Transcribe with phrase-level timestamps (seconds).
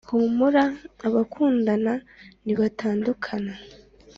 [0.09, 0.63] humura
[1.07, 1.93] abakundana
[2.43, 3.53] ntibatandukana!